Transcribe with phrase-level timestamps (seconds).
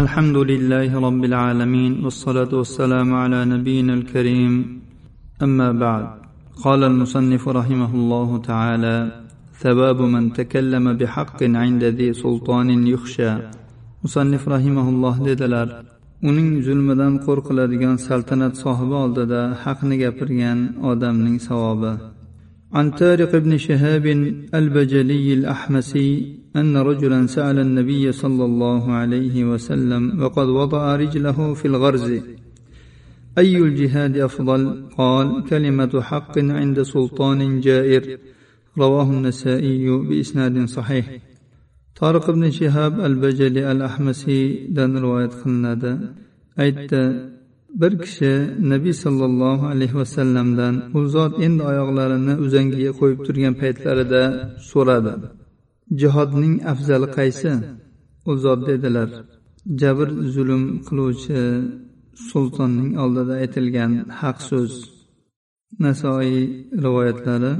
[0.00, 4.80] الحمد لله رب العالمين والصلاة والسلام على نبينا الكريم
[5.42, 6.06] أما بعد
[6.64, 8.96] قال المصنف رحمه الله تعالى
[9.62, 13.32] ثواب من تكلم بحق عند ذي سلطان يخشى
[14.04, 15.68] مصنف رحمه الله dedilar
[16.28, 20.58] uning zulmidan qo'rqiladigan saltanat sohibi oldida haqni gapirgan
[20.90, 21.94] odamning savobi
[22.74, 24.06] عن طارق بن شهاب
[24.54, 26.08] البجلي الأحمسي
[26.55, 32.11] أن رجلا سأل النبي صلى الله عليه وسلم وقد وضع رجله في الغرز
[33.37, 34.61] أي الجهاد أفضل
[34.97, 38.17] قال كلمة حق عند سلطان جائر
[38.77, 41.05] رواه النسائي بإسناد صحيح
[41.99, 46.13] طارق بن شهاب البجلي الأحمسي دان رواية خلنادا
[46.59, 46.93] أيت
[47.81, 48.31] bir kishi
[48.71, 54.23] nabiy sollallohu alayhi vasallamdan u zot endi oyoqlarini uzangiga qo'yib turgan paytlarida
[54.71, 55.13] so'radi
[56.01, 57.51] jihodning afzali qaysi
[58.29, 59.09] u zot dedilar
[59.81, 61.39] jabr zulm qiluvchi
[62.29, 64.71] sultonning oldida aytilgan haq so'z
[65.83, 66.35] nasoiy
[66.85, 67.51] rivoyatlari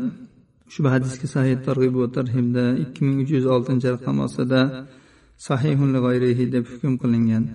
[0.70, 4.62] ushbu hadisga sahih targ'ib va tarhibda ikki ming uch yuz oltinchi raqam ostida
[5.48, 5.90] sahihun
[6.54, 7.46] deb hukm qilingan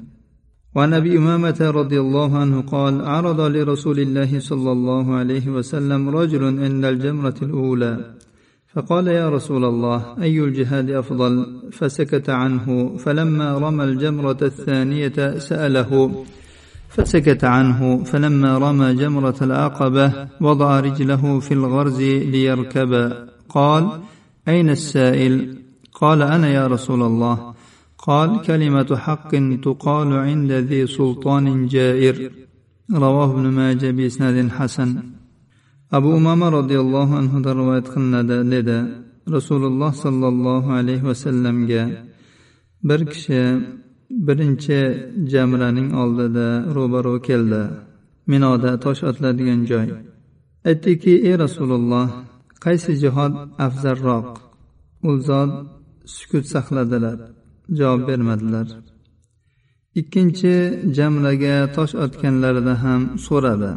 [0.77, 6.43] وعن ابي امامه رضي الله عنه قال عرض لرسول الله صلى الله عليه وسلم رجل
[6.65, 7.93] عند الجمره الاولى
[8.78, 16.24] فقال يا رسول الله أي الجهاد أفضل؟ فسكت عنه فلما رمى الجمرة الثانية سأله.
[16.90, 23.12] فسكت عنه فلما رمى جمرة العقبة وضع رجله في الغرز ليركب.
[23.50, 23.90] قال
[24.48, 25.58] أين السائل؟
[25.94, 27.54] قال أنا يا رسول الله.
[27.98, 29.32] قال كلمة حق
[29.64, 32.32] تقال عند ذي سلطان جائر.
[32.94, 35.04] رواه ابن ماجه بإسناد حسن.
[35.92, 38.78] abu umama roziyallohu anhudan rivoyat qilinadi dedi.
[39.36, 41.84] Rasululloh sollallohu alayhi vasallamga
[42.88, 43.42] bir kishi
[44.28, 44.80] birinchi
[45.32, 47.64] jamraning oldida ro'baro keldi.
[48.32, 49.88] Minoda tosh otiladigan joy.
[50.70, 52.08] Aytdiki ey rasululloh
[52.66, 53.34] qaysi jihod
[53.66, 54.28] afzalroq?
[55.08, 55.52] U zot
[56.16, 57.18] sukut saqladilar
[57.80, 58.68] javob bermadilar.
[60.00, 60.56] Ikkinchi
[60.98, 63.72] jamraga tosh otganlarida ham so'radi.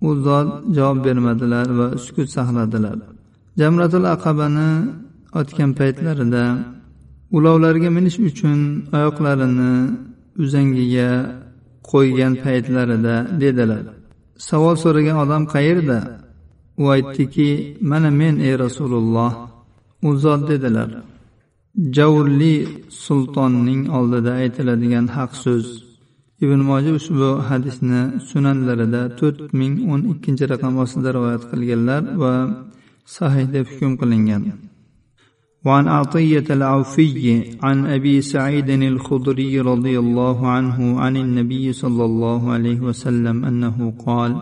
[0.00, 2.98] U zot javob bermadilar va sukut saqladilar.
[3.60, 4.70] Jamratul aqabani
[5.40, 6.44] otgan paytlarida
[7.36, 8.58] ulovlarga minish uchun
[8.96, 9.72] oyoqlarini
[10.42, 11.10] uzangiga
[11.90, 13.84] qo'ygan paytlarida dedilar.
[14.48, 15.98] Savol so'ragan odam qayerda?
[16.82, 17.50] U aytdiki
[17.90, 19.32] mana men ey rasululloh
[20.06, 20.90] u zot dedilar.
[21.96, 22.56] Javurli
[23.04, 25.66] sultonning oldida aytiladigan haq so'z
[26.42, 32.32] ibn moji ushbu hadisni sunanlarida to'rt ming o'n ikkinchi raqam ostida rivoyat qilganlar va
[33.16, 34.44] sahih deb hukm qilingan.
[35.64, 42.80] وعن عطية العوفي عن أبي سعيد الخضري رضي الله عنه عن النبي صلى الله عليه
[42.80, 44.32] وسلم أنه قال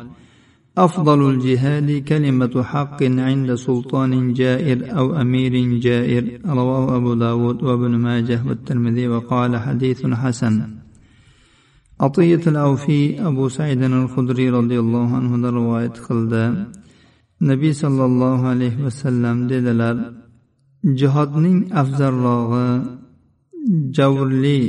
[0.78, 8.42] أفضل الجهاد كلمة حق عند سلطان جائر أو أمير جائر رواه أبو داود وابن ماجه
[8.48, 10.81] والترمذي وقال حديث حسن
[13.28, 16.42] abu saidin al hudriy roziyallohu anhudan rivoyat qildi.
[17.50, 19.96] Nabiy sollallohu alayhi vasallam dedilar
[21.00, 22.68] jihodning afzallog'i
[23.96, 24.60] javrli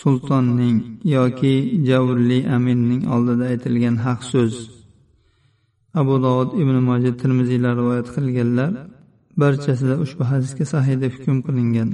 [0.00, 0.78] sultonning
[1.16, 1.54] yoki
[1.88, 4.54] javrli aminning oldida aytilgan haq so'z.
[6.00, 8.72] Abu dovud ibn moja termiziylar rivoyat qilganlar
[9.40, 11.90] barchasida ushbu hadisga sahih deb hukm qilingan.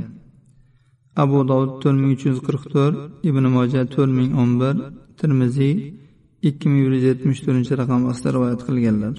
[1.24, 2.96] abu dovud to'rt ming uch yuz qirq to'rt
[3.30, 4.76] ibn moja to'rt ming o'n bir
[5.20, 5.74] termiziy
[6.50, 9.16] ikki ming bir yuz yetmish to'rtinchi raqam ostida rivoyat qilganlar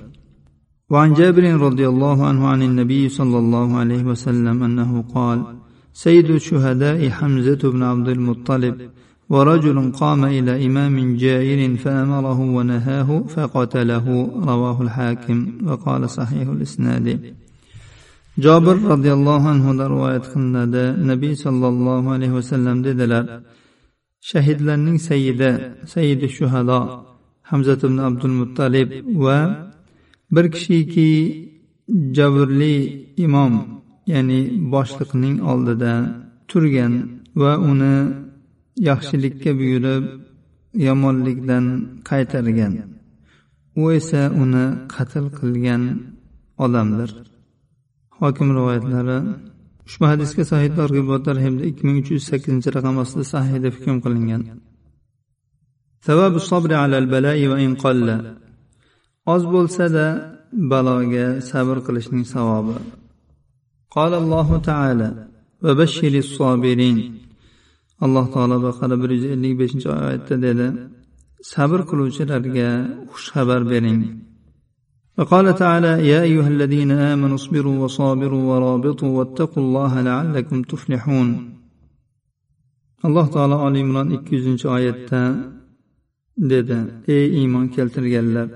[0.92, 5.38] وعن جابر رضي الله عنه عن النبي صلى الله عليه وسلم أنه قال
[6.04, 8.76] سيد الشهداء حمزة بن عبد المطلب
[9.30, 14.06] ورجل قام إلى إمام جائر فأمره ونهاه فقتله
[14.50, 17.06] رواه الحاكم وقال صحيح الإسناد
[18.43, 20.83] jobir roziyallohu anhudan rivoyat qilinadi.
[21.11, 23.25] Nabiy sollallohu alayhi vasallam dedilar
[24.29, 25.51] shahidlarning sayidi
[25.93, 26.79] saidi shuhado
[27.49, 28.89] hamzat ibn abdul muttalib
[29.25, 29.37] va
[30.35, 31.11] bir kishiki
[32.17, 32.75] jabrli
[33.25, 33.53] imom
[34.13, 34.41] ya'ni
[34.73, 35.93] boshliqning oldida
[36.49, 36.93] turgan
[37.41, 37.95] va uni
[38.89, 40.03] yaxshilikka buyurib
[40.87, 41.65] yomonlikdan
[42.09, 42.73] qaytargan.
[43.81, 45.83] U esa uni qatl qilgan
[46.65, 47.11] odamdir.
[48.21, 49.17] hokim rivoyatlari.
[49.87, 53.97] Ushbu hadisga sahih targ'ibot tarhibda ikki ming uch yuz sakkizinchi raqam ostida sahiy deb hukm
[54.05, 54.41] qilingan.
[59.33, 60.05] Oz bo'lsada
[60.71, 62.75] baloga sabr qilishning savobi.
[63.95, 65.09] Qola allohu taala
[65.63, 66.97] va bashiri sobirin
[68.05, 70.67] alloh taolo baqara bir yuz ellik beshinchi oyatda dedi
[71.51, 72.69] sabr qiluvchilarga
[73.11, 74.01] xushxabar bering.
[75.18, 81.30] وقال تعالى يا أيها الذين آمنوا اصبروا وصابروا ورابطوا واتقوا الله لعلكم تفلحون
[83.06, 85.22] alloh taolo oli imron ikki yuzinchi oyatda
[86.50, 86.78] dedi
[87.14, 88.48] ey iymon keltirganlar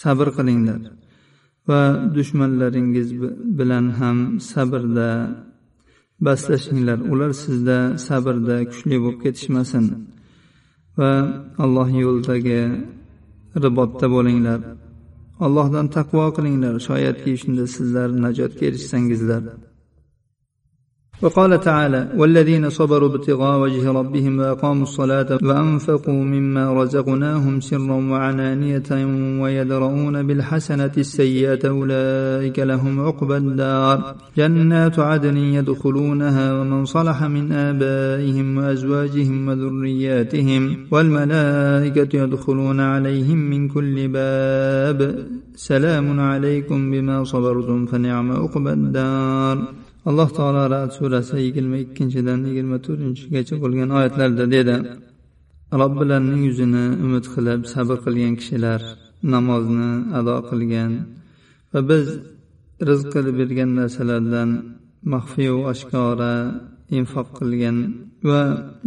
[0.00, 0.80] sabr qilinglar
[1.68, 1.80] va
[2.16, 3.08] dushmanlaringiz
[3.58, 4.18] bilan ham
[4.52, 5.10] sabrda
[6.26, 9.84] baslashinglar ular sizda sabrda kuchli bo'lib ketishmasin
[10.98, 11.12] va
[11.64, 12.60] alloh yo'lidagi
[13.64, 14.60] ribotda bo'linglar
[15.39, 16.75] Allohdan taqvo qilinglar.
[16.87, 19.43] Shoyatki shunda sizlar najotga erishsangizlar
[21.23, 28.89] وقال تعالى والذين صبروا ابتغاء وجه ربهم وأقاموا الصلاة وأنفقوا مما رزقناهم سرا وعنانية
[29.41, 34.15] ويدرؤون بالحسنة السيئة أولئك لهم عقبى الدار.
[34.37, 45.25] جنات عدن يدخلونها ومن صلح من آبائهم وأزواجهم وذرياتهم والملائكة يدخلون عليهم من كل باب.
[45.55, 49.82] سلام عليكم بما صبرتم فنعم عقبى الدار.
[50.09, 54.75] Alloh taolo rad surasi yigirma ikkinchidan yigirma to'rtinchigacha bo'lgan oyatlarda dedi.
[55.81, 58.81] Robbilarining yuzini umid qilib sabr qilgan kishilar
[59.33, 60.91] namozni ado qilgan
[61.71, 62.05] va biz
[62.87, 64.49] rizq qilib bergan narsalardan
[65.13, 66.33] maxfiyu oshkora
[66.99, 67.77] infoq qilgan
[68.29, 68.41] va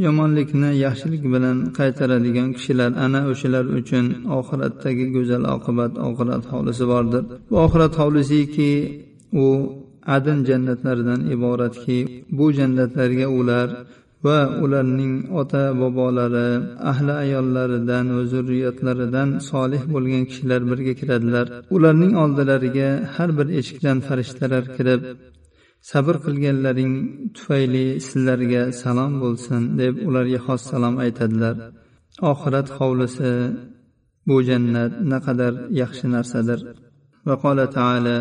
[0.07, 4.07] yomonlikni yaxshilik bilan qaytaradigan kishilar ana o'shalar uchun
[4.39, 7.23] oxiratdagi go'zal oqibat oxirat hovlisi bordir.
[7.49, 8.71] Bu oxirat hovlisiki
[9.45, 9.47] u
[10.15, 11.99] adn jannatlaridan iboratki
[12.39, 13.69] bu jannatlarga ular
[14.27, 16.49] va ularning ota bobolari
[16.91, 21.47] ahli ayollaridan va zurriyatlaridan solih bo'lgan kishilar birga kiradilar.
[21.77, 25.01] Ularning oldilariga har bir eshikdan farishtalar kirib
[25.91, 26.95] sabr qilganlaring
[27.37, 31.57] tufayli sizlarga salom bo'lsin deb ularga xos salom aytadilar.
[32.31, 33.33] Oxirat hovlisi
[34.29, 36.61] bu jannat naqadar yaxshi narsadir.
[37.27, 38.17] Va qola taala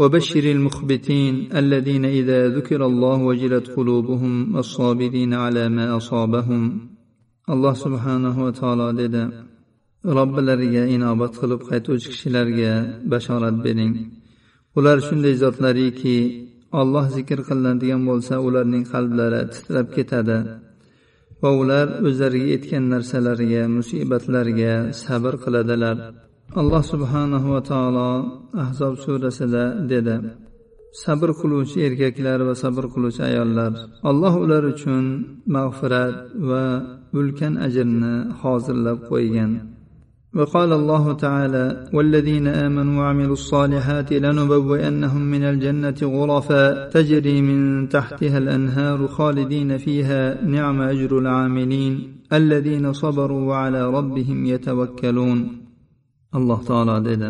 [0.00, 6.62] وبشر المخبتين الذين إذا ذكر الله وجلت قلوبهم والصابرين على ما أصابهم
[7.54, 9.22] الله سبحانه وتعالى dedi
[10.04, 12.72] robbilariga inobat qilib qaytuvchi kishilarga
[13.12, 13.92] bashorat bering
[14.78, 16.16] ular shunday zotlariki
[16.80, 20.38] olloh zikr qilinadigan bo'lsa ularning qalblari titrab ketadi
[21.42, 24.72] va ular o'zlariga yetgan narsalarga musibatlarga
[25.02, 25.96] sabr qiladilar
[26.53, 28.09] Alloh subhanahu va taolo
[28.53, 30.15] ahzob surasida dedi
[31.03, 33.71] sabr qiluvchi erkaklar va sabr qiluvchi ayollar
[34.09, 35.03] alloh ular uchun
[35.55, 36.15] mag'firat
[36.49, 36.65] va
[37.19, 39.53] ulkan ajrni hozirlab qo'ygan
[40.39, 49.07] وقال الله تعالى والذين آمنوا وعملوا الصالحات لنبوئنهم من الجنة غرفا تجري من تحتها الأنهار
[49.07, 51.93] خالدين فيها نعم أجر العاملين
[52.33, 55.64] الذين صبروا وعلى ربهم يتوكلون
[56.37, 57.29] alloh taolo dedi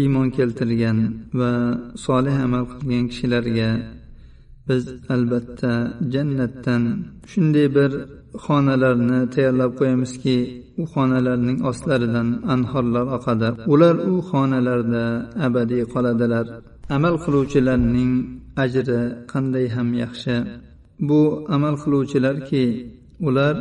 [0.00, 0.98] iymon keltirgan
[1.38, 1.52] va
[2.04, 3.70] solih amal qilgan kishilarga
[4.68, 4.82] biz
[5.14, 5.72] albatta
[6.14, 6.82] jannatdan
[7.30, 7.92] shunday bir
[8.44, 10.36] xonalarni tayyorlab qo'yamizki
[10.80, 13.48] u xonalarning ostlaridan anhorlar oqadi.
[13.72, 15.04] Ular u xonalarda
[15.46, 16.46] abadiy qoladilar.
[16.96, 18.12] Amal qiluvchilarning
[18.64, 19.00] ajri
[19.32, 20.34] qanday ham yaxshi.
[21.08, 21.20] Bu
[21.54, 22.64] amal qiluvchilarki
[23.28, 23.54] ular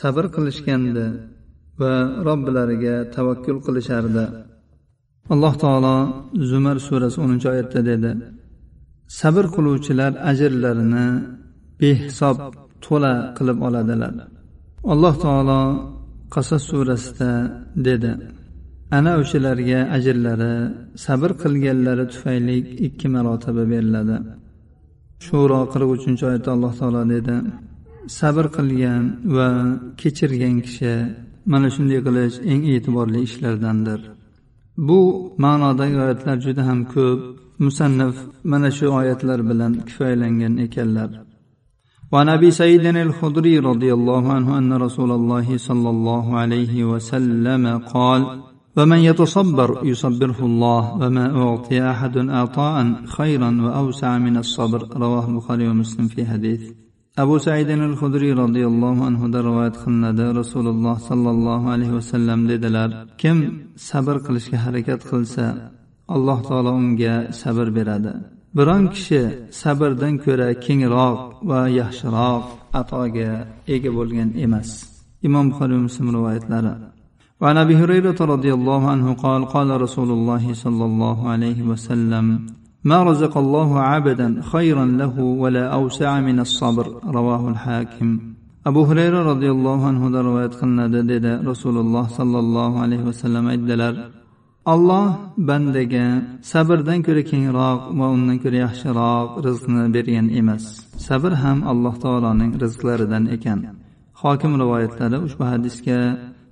[0.00, 1.06] sabr qilishgandi
[1.80, 1.94] va
[2.26, 4.24] robbilariga tavakkul qilishardi.
[5.34, 5.96] Alloh taolo
[6.50, 8.10] zumar surasi o'ninchi oyatda dedi
[9.20, 11.06] sabr qiluvchilar ajrlarini
[11.80, 12.36] behisob
[12.84, 14.14] to'la qilib oladilar.
[14.92, 15.60] Alloh taolo
[16.34, 17.30] qasas surasida
[17.88, 18.12] dedi
[18.98, 20.54] ana o'shalarga ajrlari
[21.04, 24.16] sabr qilganlari tufayli ikki marotaba beriladi.
[25.26, 27.36] Shuro qirq uchinchi oyatda alloh taolo dedi
[28.18, 29.02] sabr qilgan
[29.36, 29.48] va
[30.00, 30.94] kechirgan kishi
[31.51, 33.99] mana shunday qilish eng e'tiborli ishlardandir
[34.87, 34.99] bu
[35.43, 37.19] ma'nodagi oyatlar juda ham ko'p
[37.65, 38.15] musannif
[38.51, 41.11] mana shu oyatlar bilan kifoyalangan ekanlar
[42.11, 48.21] وعن ابي سعيد الخدري رضي الله عنه ان رسول الله صلى الله عليه وسلم قال
[48.77, 56.07] ومن يتصبر يصبره الله وما اعطي احد عطاء خيرا واوسع من الصبر رواه البخاري ومسلم
[56.07, 56.61] في حديث
[57.23, 62.89] abu saidin al hudriy roziyallohu anhudan rivoyat qilinadi rasululloh sollallohu alayhi vasallam dedilar
[63.21, 63.37] kim
[63.89, 65.45] sabr qilishga harakat qilsa
[66.15, 68.13] alloh taolo unga sabr beradi
[68.57, 69.21] biron kishi
[69.61, 72.43] sabrdan ko'ra kengroq va yaxshiroq
[72.79, 73.31] atoga
[73.73, 74.69] ega bo'lgan emas
[75.27, 76.75] imom buxoriy muslim rivoyatlari
[77.41, 82.25] وعن ابي هريره رضي الله عنه قال قال رسول الله صلى الله عليه وسلم
[82.83, 88.35] ما رزق الله عبدا خيرا له ولا اوسع من الصبر رواه الحاكم
[88.69, 93.93] abu hurayra roziyallohu anhudan rivoyat qilinadi dedi rasululloh sollallohu alayhi vasallam aytdilar
[94.73, 95.05] alloh
[95.49, 96.05] bandaga
[96.51, 100.63] sabrdan ko'ra kengroq va undan ko'ra yaxshiroq rizqni bergan emas
[101.07, 103.59] sabr ham alloh taoloning rizqlaridan ekan
[104.21, 105.99] hokim rivoyatlari ushbu hadisga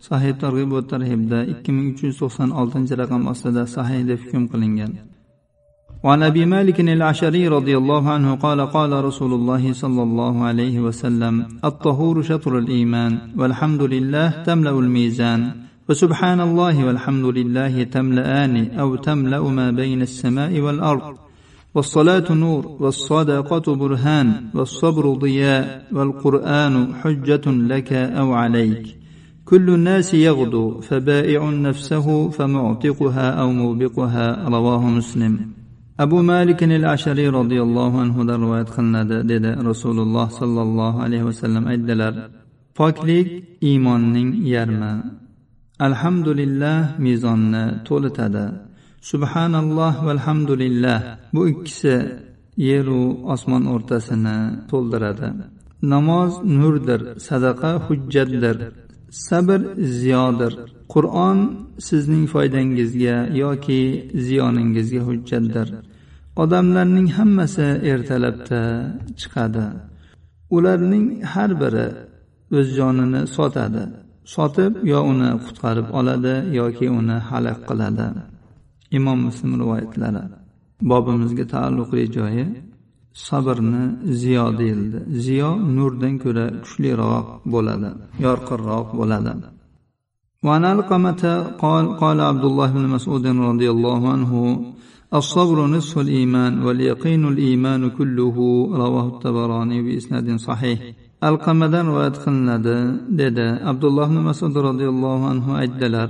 [0.08, 4.44] sahih targ'ib va tarhibda ikki ming uch yuz to'qson oltinchi raqam ostida sahih deb hukm
[4.52, 4.92] qilingan
[6.05, 11.47] وعن أبي مالك العشري رضي الله عنه قال قال رسول الله صلى الله عليه وسلم
[11.65, 15.53] الطهور شطر الإيمان والحمد لله تملأ الميزان
[15.89, 21.17] وسبحان الله والحمد لله تملأان أو تملأ ما بين السماء والأرض
[21.75, 28.97] والصلاة نور والصدقة برهان والصبر ضياء والقرآن حجة لك أو عليك
[29.45, 35.58] كل الناس يغدو فبائع نفسه فمعتقها أو موبقها رواه مسلم.
[36.05, 42.13] Abu malikin il ashariy roziyallohu anhudan rivoyat qilinadi dedi rasululloh sollallohu alayhi vasallam aytdilar
[42.79, 43.29] poklik
[43.69, 44.95] iymonning yarmi.
[45.87, 48.47] Alhamdulillah mezonni to'litadi.
[49.11, 50.99] Subhanalloh valhamdulillah
[51.35, 51.95] bu ikkisi
[52.69, 53.03] yeru
[53.35, 54.39] osmon o'rtasini
[54.71, 55.29] to'ldiradi.
[55.93, 58.57] Namoz nurdir sadaqa hujjatdir.
[59.11, 59.61] Sabr
[60.01, 60.55] ziyodir.
[60.89, 61.39] Qur'on
[61.89, 63.81] sizning foydangizga yoki
[64.27, 65.69] ziyoningizga hujjatdir.
[66.43, 68.63] Odamlarning hammasi ertalabda
[69.21, 69.67] chiqadi.
[70.57, 71.87] Ularning har biri
[72.59, 73.85] o'z jonini sotadi.
[74.35, 78.07] Sotib yo uni qutqarib oladi yoki uni halak qiladi.
[78.99, 80.23] Imom muslim rivoyatlari.
[80.91, 82.45] Bobimizga taalluqli joyi
[83.28, 83.84] sabrni
[84.22, 87.90] ziyo deyildi ziyo nurdan ko'ra kuchliroq bo'ladi
[88.26, 89.34] yorqinroq bo'ladi
[90.48, 91.24] وعن علقمة
[91.64, 94.32] قال قال عبد الله بن مسعود رضي الله عنه
[95.20, 98.38] الصبر نصف الإيمان واليقين الإيمان كله
[98.82, 100.80] رواه الطبراني بإسناد صحيح
[101.30, 102.78] alqamadan rivoyat qilinadi
[103.22, 106.10] dedi abdulloh ibn masud roziyallohu anhu aytdilar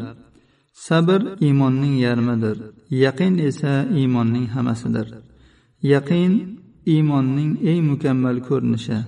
[0.87, 2.57] sabr iymonning yarmidir
[3.03, 5.07] yaqin esa iymonning hammasidir
[5.93, 6.31] yaqin
[6.92, 8.98] iymonning eng mukammal ko'rinishi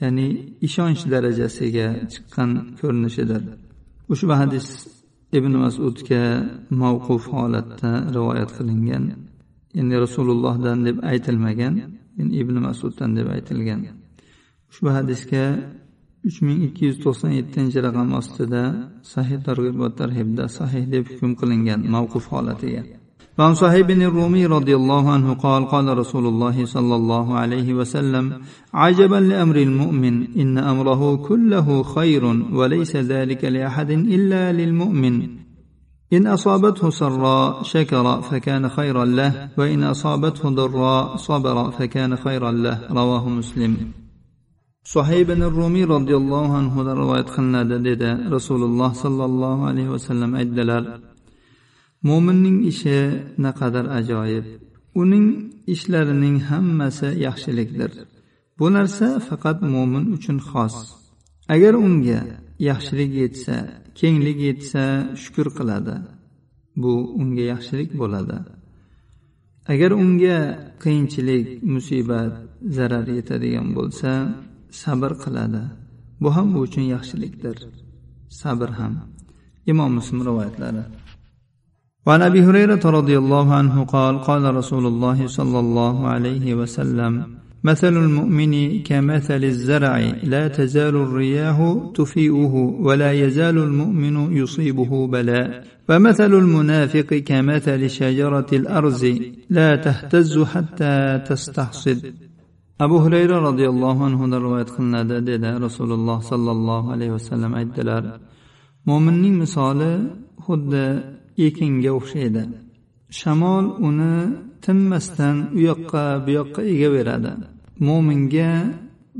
[0.00, 0.26] ya'ni
[0.66, 3.42] ishonch darajasiga chiqqan ko'rinishidir.
[4.12, 4.66] Ushbu hadis
[5.38, 6.22] ibn masudga
[6.82, 9.04] mavquf holatda rivoyat qilingan.
[9.80, 11.74] Endi rasulullohdan deb aytilmagan
[12.42, 13.80] ibn masuddan deb aytilgan.
[14.70, 15.44] Ushbu hadisga
[16.28, 18.62] uch ming ikki yuz to'qson yettinchi raqam ostida
[19.12, 22.82] sahih targ'ibot tarhibda sahih deb hukm qilingan mavquf holatiga.
[23.40, 28.40] وعن صهيب بن الرومي رضي الله عنه قال قال رسول الله صلى الله عليه وسلم
[28.74, 35.28] عجبا لأمر المؤمن إن أمره كله خير وليس ذلك لأحد إلا للمؤمن.
[36.12, 42.80] إن أصابته سراء شكر فكان خيرا له وإن أصابته ضراء صبر فكان خيرا له.
[42.90, 43.76] رواه مسلم.
[44.84, 47.62] صهيب بن الرومي رضي الله عنه رواية خلنا
[48.28, 51.09] رسول الله صلى الله عليه وسلم أجدلال.
[52.08, 52.98] Mo'minning ishi
[53.44, 54.46] naqadar ajoyib.
[55.00, 55.26] Uning
[55.74, 57.90] ishlarining hammasi yaxshilikdir.
[58.58, 60.76] Bu narsa faqat mo'min uchun xos.
[61.54, 62.20] Agar unga
[62.68, 63.56] yaxshilik yetsa
[63.98, 64.84] kenglik yetsa
[65.22, 65.96] shukur qiladi.
[66.82, 68.38] Bu unga yaxshilik bo'ladi.
[69.72, 70.38] Agar unga
[70.82, 72.32] qiyinchilik musibat
[72.76, 74.10] zarar yetadigan bo'lsa
[74.82, 75.62] sabr qiladi.
[76.22, 77.56] Bu ham u uchun yaxshilikdir.
[78.40, 78.94] Sabr ham.
[79.70, 80.84] Imom muslim rivoyatlari.
[82.06, 87.96] وعن أبي هريرة رضي الله عنه قال قال رسول الله صلى الله عليه وسلم مثل
[87.96, 97.90] المؤمن كمثل الزرع لا تزال الرياح تفيئه ولا يزال المؤمن يصيبه بلاء ومثل المنافق كمثل
[97.90, 99.04] شجرة الأرز
[99.50, 102.14] لا تهتز حتى تستحصد.
[102.80, 108.02] abu hurayra roziyallohu anhudan rivoyat qilinadi dedi rasululloh sollallohu alayhi vasallam aytdilar
[108.88, 109.92] mo'minning misoli
[110.46, 110.84] xuddi
[111.46, 112.42] ekinga o'xshaydi.
[113.18, 114.14] Shamol uni
[114.64, 117.32] tinmasdan u yoqqa bu yoqqa egaveradi
[117.86, 118.50] mo'minga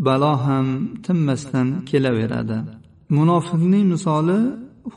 [0.06, 0.66] balo ham
[1.06, 2.58] tinmasdan kelaveradi.
[3.16, 4.40] Munofiqning misoli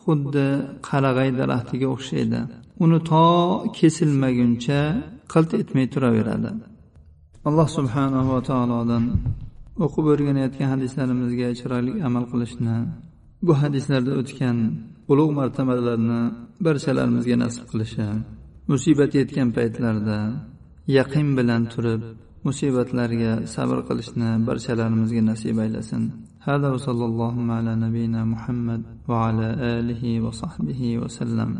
[0.01, 0.48] xuddi
[0.88, 2.39] qarag'ay daraxtiga o'xshaydi.
[2.84, 3.25] Uni to
[3.77, 4.82] kesilmaguncha
[5.34, 6.51] qilt etmay turaveradi.
[7.48, 9.03] Alloh subhanahu va taolodan
[9.86, 12.77] o'qib o'rganayotgan hadislarimizga chiroyli amal qilishni
[13.46, 14.58] bu hadislarda o'tgan
[15.12, 16.21] ulug' martabalarni
[16.67, 18.07] barchalarimizga nasib qilishi
[18.71, 20.19] musibat yetgan paytlarda
[20.99, 22.03] yaqin bilan turib
[22.47, 26.05] musibatlarga sabr qilishni barchalarimizga nasib aylasin
[26.49, 31.50] هذا وصلى الله على نبينا محمد وعلى آله وصحبه وسلم